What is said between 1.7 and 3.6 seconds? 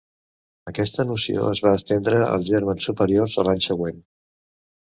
estendre als gèrmens superiors a